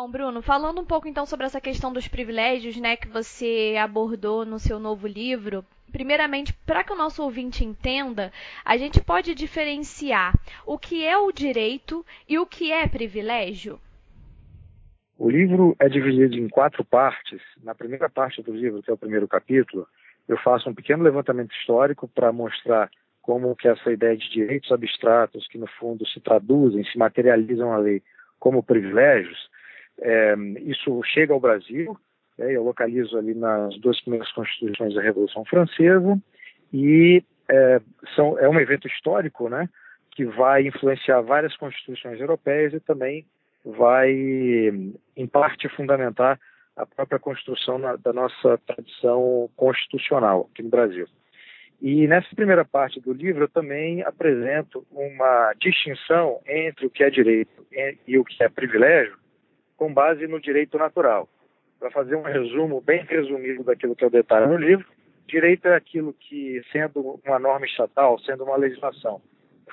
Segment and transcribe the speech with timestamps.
[0.00, 4.46] Bom, Bruno, falando um pouco então sobre essa questão dos privilégios, né, que você abordou
[4.46, 8.30] no seu novo livro, primeiramente, para que o nosso ouvinte entenda,
[8.64, 10.34] a gente pode diferenciar
[10.64, 13.80] o que é o direito e o que é privilégio?
[15.18, 17.42] O livro é dividido em quatro partes.
[17.64, 19.84] Na primeira parte do livro, que é o primeiro capítulo,
[20.28, 22.88] eu faço um pequeno levantamento histórico para mostrar
[23.20, 27.78] como que essa ideia de direitos abstratos, que no fundo se traduzem, se materializam na
[27.78, 28.00] lei
[28.38, 29.48] como privilégios,
[30.00, 31.96] é, isso chega ao Brasil,
[32.38, 36.20] é, eu localizo ali nas duas primeiras constituições da Revolução Francesa,
[36.72, 37.80] e é,
[38.14, 39.68] são, é um evento histórico, né,
[40.12, 43.26] que vai influenciar várias constituições europeias e também
[43.64, 46.38] vai, em parte, fundamentar
[46.76, 51.06] a própria construção na, da nossa tradição constitucional aqui no Brasil.
[51.80, 57.10] E nessa primeira parte do livro eu também apresento uma distinção entre o que é
[57.10, 57.66] direito
[58.06, 59.16] e o que é privilégio,
[59.78, 61.26] com base no direito natural.
[61.78, 64.84] Para fazer um resumo bem resumido daquilo que eu detalho no livro,
[65.26, 69.22] direito é aquilo que, sendo uma norma estatal, sendo uma legislação,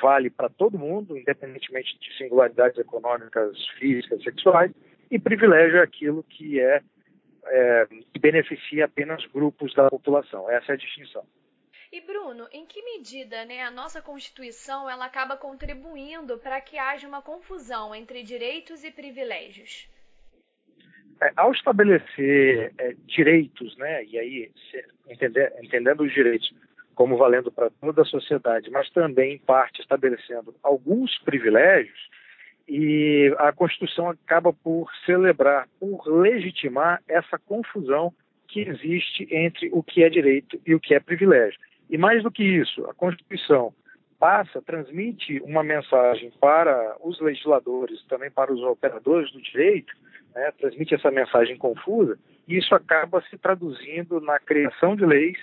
[0.00, 4.70] vale para todo mundo, independentemente de singularidades econômicas, físicas, sexuais,
[5.10, 6.82] e privilégio é aquilo que é,
[7.46, 10.50] é que beneficia apenas grupos da população.
[10.50, 11.24] Essa é a distinção.
[11.90, 17.06] E Bruno, em que medida né, a nossa Constituição ela acaba contribuindo para que haja
[17.06, 19.88] uma confusão entre direitos e privilégios?
[21.20, 24.50] É, ao estabelecer é, direitos, né, e aí
[25.08, 26.52] entender, entendendo os direitos
[26.94, 32.08] como valendo para toda a sociedade, mas também, em parte, estabelecendo alguns privilégios,
[32.68, 38.12] e a Constituição acaba por celebrar, por legitimar essa confusão
[38.48, 41.58] que existe entre o que é direito e o que é privilégio.
[41.90, 43.74] E mais do que isso, a Constituição
[44.18, 49.92] passa, transmite uma mensagem para os legisladores, também para os operadores do direito,
[50.34, 55.38] né, transmite essa mensagem confusa, e isso acaba se traduzindo na criação de leis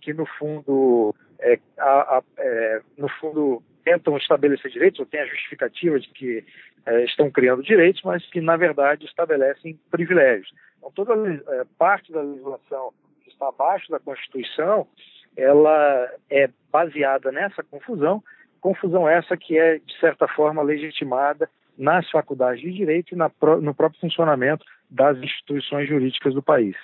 [0.00, 5.26] que no fundo, é, a, a, é, no fundo tentam estabelecer direitos, ou têm a
[5.26, 6.44] justificativa de que
[6.86, 10.50] é, estão criando direitos, mas que na verdade estabelecem privilégios.
[10.78, 14.86] Então toda é, parte da legislação que está abaixo da Constituição,
[15.36, 18.22] ela é baseada nessa confusão,
[18.60, 21.48] confusão essa que é de certa forma legitimada
[21.80, 23.30] nas faculdades de direito e na,
[23.62, 26.76] no próprio funcionamento das instituições jurídicas do país.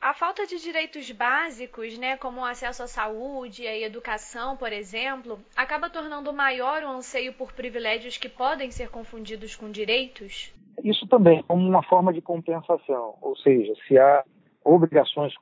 [0.00, 4.72] A falta de direitos básicos, né, como o acesso à saúde e à educação, por
[4.72, 10.52] exemplo, acaba tornando maior o anseio por privilégios que podem ser confundidos com direitos?
[10.82, 14.24] Isso também, como uma forma de compensação, ou seja, se há
[14.64, 15.34] obrigações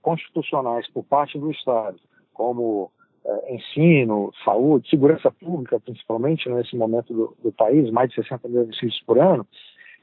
[0.00, 2.00] constitucionais por parte do Estado,
[2.32, 2.90] como
[3.24, 8.62] é, ensino, saúde, segurança pública, principalmente nesse momento do, do país, mais de 60 mil
[8.62, 9.46] homicídios por ano,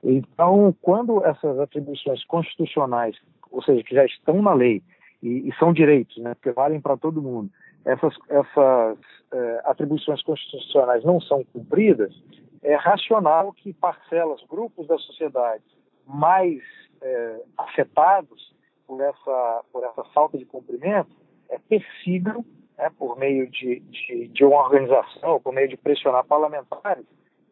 [0.03, 3.17] então, quando essas atribuições constitucionais
[3.51, 4.81] ou seja, que já estão na lei
[5.21, 7.49] e, e são direitos, né, que valem para todo mundo,
[7.85, 8.97] essas, essas
[9.31, 12.13] é, atribuições constitucionais não são cumpridas,
[12.61, 15.63] é racional que parcelas, grupos da sociedade
[16.05, 16.61] mais
[17.01, 18.53] é, afetados
[18.85, 21.09] por essa, por essa falta de cumprimento
[21.49, 22.45] é, persigam,
[22.77, 27.05] né, por meio de, de, de, uma organização, por meio de pressionar parlamentares,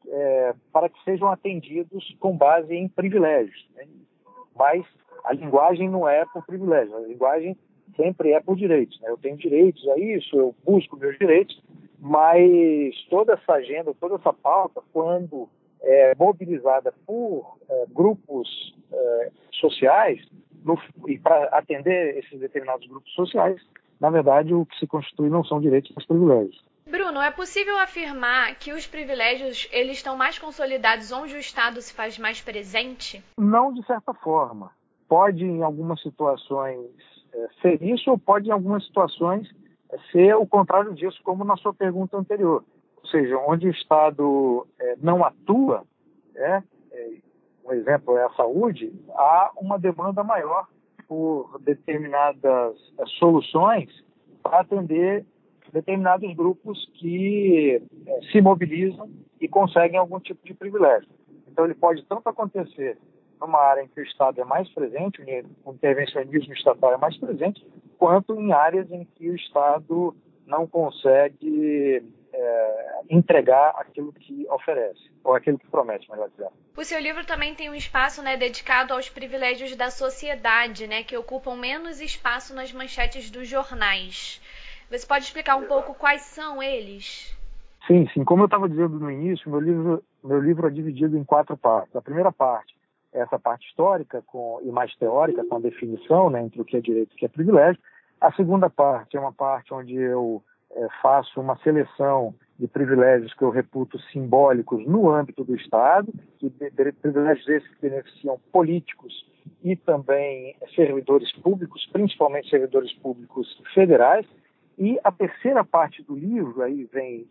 [0.08, 3.68] é, para que sejam atendidos com base em privilégios.
[3.76, 3.88] Né?
[4.56, 4.86] Mas
[5.24, 7.58] a linguagem não é por privilégio, a linguagem
[7.96, 9.00] sempre é por direitos.
[9.02, 9.10] Né?
[9.10, 11.60] Eu tenho direitos a isso, eu busco meus direitos,
[12.00, 15.50] mas toda essa agenda, toda essa pauta, quando
[15.82, 20.20] é mobilizada por é, grupos é, sociais,
[20.64, 23.62] no, e para atender esses determinados grupos sociais,
[24.00, 26.64] na verdade, o que se constitui não são direitos, mas privilégios.
[26.90, 31.94] Bruno, é possível afirmar que os privilégios eles estão mais consolidados onde o Estado se
[31.94, 33.24] faz mais presente?
[33.38, 34.72] Não de certa forma
[35.08, 36.80] pode, em algumas situações,
[37.34, 39.50] é, ser isso, ou pode, em algumas situações,
[39.90, 42.64] é, ser o contrário disso, como na sua pergunta anterior.
[43.02, 45.84] Ou seja, onde o Estado é, não atua,
[46.36, 47.10] é, é,
[47.66, 50.68] um exemplo é a saúde, há uma demanda maior
[51.08, 53.90] por determinadas é, soluções
[54.42, 55.26] para atender
[55.72, 59.10] determinados grupos que é, se mobilizam
[59.42, 61.10] e conseguem algum tipo de privilégio.
[61.48, 62.98] Então, ele pode tanto acontecer
[63.40, 65.22] numa área em que o Estado é mais presente,
[65.64, 67.66] o intervencionismo estatal é mais presente,
[67.98, 70.16] quanto em áreas em que o Estado
[70.46, 72.04] não consegue
[72.34, 72.75] é,
[73.10, 76.52] entregar aquilo que oferece, ou aquilo que promete, melhor dizendo.
[76.76, 81.18] O seu livro também tem um espaço né, dedicado aos privilégios da sociedade, né, que
[81.18, 84.42] ocupam menos espaço nas manchetes dos jornais.
[84.90, 87.36] Você pode explicar um pouco quais são eles?
[87.88, 88.24] Sim, sim.
[88.24, 91.96] Como eu estava dizendo no início, meu livro, meu livro é dividido em quatro partes.
[91.96, 92.76] A primeira parte
[93.16, 96.82] essa parte histórica com, e mais teórica, com a definição né, entre o que é
[96.82, 97.82] direito e o que é privilégio.
[98.20, 103.44] A segunda parte é uma parte onde eu é, faço uma seleção de privilégios que
[103.44, 106.50] eu reputo simbólicos no âmbito do Estado, que
[107.02, 109.26] privilégios esses que beneficiam políticos
[109.64, 114.26] e também servidores públicos, principalmente servidores públicos federais.
[114.78, 117.28] E a terceira parte do livro, aí vem,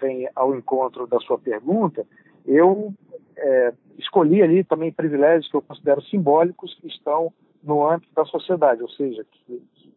[0.00, 2.06] vem ao encontro da sua pergunta,
[2.46, 2.94] eu
[3.36, 7.32] é, escolhi ali também privilégios que eu considero simbólicos que estão
[7.62, 9.92] no âmbito da sociedade, ou seja, que, que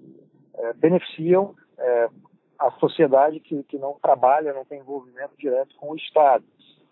[0.55, 2.09] é, beneficiam é,
[2.61, 6.43] a sociedade que, que não trabalha, não tem envolvimento direto com o Estado.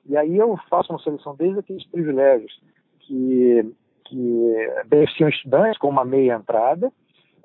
[0.05, 2.59] E aí eu faço uma seleção desde aqueles privilégios
[3.01, 3.73] que,
[4.05, 6.91] que beneficiam estudantes com uma meia entrada,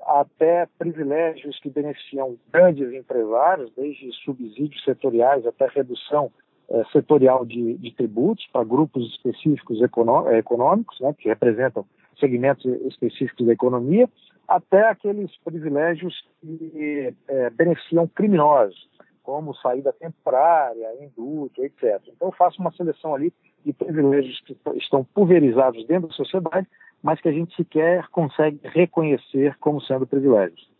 [0.07, 6.31] até privilégios que beneficiam grandes empresários, desde subsídios setoriais até redução
[6.71, 11.85] é, setorial de, de, tributos para grupos específicos econômicos, né, que representam
[12.19, 14.09] segmentos específicos da economia,
[14.47, 18.89] até aqueles privilégios que é, beneficiam criminosos,
[19.23, 22.01] como saída temporária, indulto, etc.
[22.09, 23.33] Então, eu faço uma seleção ali
[23.65, 26.69] de privilégios que estão pulverizados dentro da sociedade,
[27.03, 30.71] mas que a gente sequer consegue reconhecer como sendo privilégios.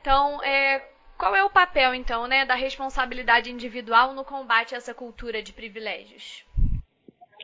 [0.00, 0.82] Então, é,
[1.18, 5.52] qual é o papel, então, né, da responsabilidade individual no combate a essa cultura de
[5.52, 6.44] privilégios?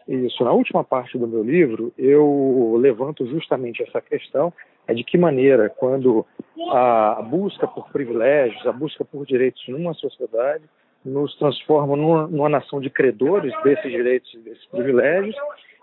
[0.08, 0.42] Isso.
[0.42, 4.52] Na última parte do meu livro, eu levanto justamente essa questão
[4.90, 6.26] é de que maneira, quando
[6.72, 10.64] a busca por privilégios, a busca por direitos numa sociedade,
[11.04, 15.36] nos transforma numa, numa nação de credores desses direitos e desses privilégios,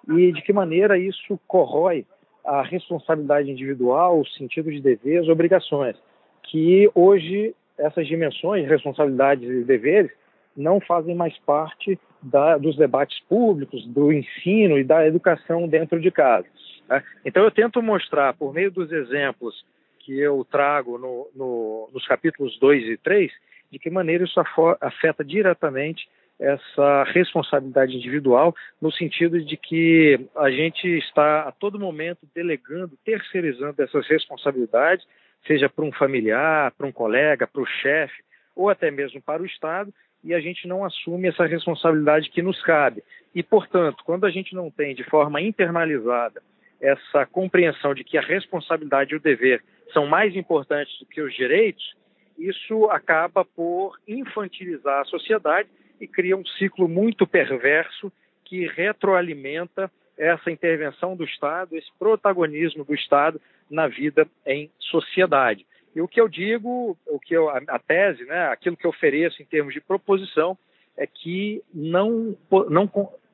[0.10, 2.06] e de que maneira isso corrói
[2.46, 5.96] a responsabilidade individual, o sentido de deveres, obrigações,
[6.44, 10.12] que hoje essas dimensões, responsabilidades e deveres,
[10.56, 16.12] não fazem mais parte da, dos debates públicos, do ensino e da educação dentro de
[16.12, 16.48] casa.
[16.90, 17.04] Né?
[17.26, 19.66] Então, eu tento mostrar, por meio dos exemplos
[20.00, 23.32] que eu trago no, no, nos capítulos 2 e 3,
[23.72, 24.40] de que maneira isso
[24.80, 26.08] afeta diretamente
[26.40, 33.82] essa responsabilidade individual, no sentido de que a gente está a todo momento delegando, terceirizando
[33.82, 35.06] essas responsabilidades,
[35.46, 38.24] seja para um familiar, para um colega, para o chefe,
[38.56, 39.94] ou até mesmo para o Estado,
[40.24, 43.04] e a gente não assume essa responsabilidade que nos cabe.
[43.34, 46.42] E, portanto, quando a gente não tem de forma internalizada
[46.82, 49.64] essa compreensão de que a responsabilidade e o dever
[49.94, 51.96] são mais importantes do que os direitos,
[52.38, 55.70] isso acaba por infantilizar a sociedade
[56.00, 58.12] e cria um ciclo muito perverso
[58.46, 65.66] que retroalimenta essa intervenção do Estado, esse protagonismo do Estado na vida em sociedade.
[65.96, 69.42] E o que eu digo, o que eu, a, tese, né, aquilo que eu ofereço
[69.42, 70.58] em termos de proposição,
[70.96, 72.36] é que não,
[72.70, 72.90] não,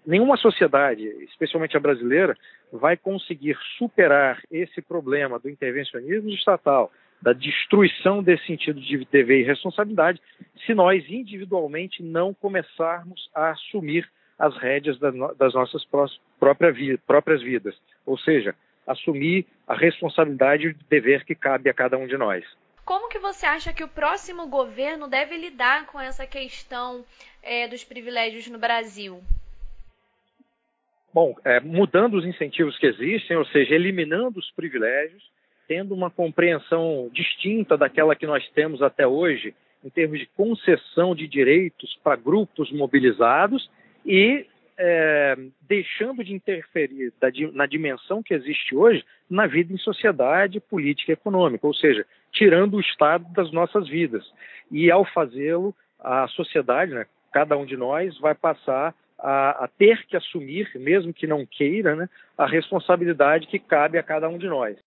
[0.05, 2.37] nenhuma sociedade, especialmente a brasileira,
[2.73, 6.91] vai conseguir superar esse problema do intervencionismo estatal,
[7.21, 10.19] da destruição desse sentido de dever e responsabilidade,
[10.65, 14.09] se nós individualmente não começarmos a assumir
[14.39, 17.79] as rédeas das nossas próprias vidas.
[18.05, 18.55] Ou seja,
[18.87, 22.43] assumir a responsabilidade e o dever que cabe a cada um de nós.
[22.83, 27.05] Como que você acha que o próximo governo deve lidar com essa questão
[27.41, 29.21] é, dos privilégios no Brasil?
[31.13, 35.23] Bom, é, mudando os incentivos que existem, ou seja, eliminando os privilégios,
[35.67, 39.53] tendo uma compreensão distinta daquela que nós temos até hoje,
[39.83, 43.69] em termos de concessão de direitos para grupos mobilizados
[44.05, 44.45] e
[44.77, 51.11] é, deixando de interferir da, na dimensão que existe hoje na vida em sociedade, política
[51.11, 54.25] e econômica, ou seja, tirando o Estado das nossas vidas.
[54.71, 60.05] E ao fazê-lo, a sociedade, né, cada um de nós, vai passar a, a, ter
[60.05, 64.47] que assumir, mesmo que não queira, né, a responsabilidade que cabe a cada um de
[64.47, 64.77] nós.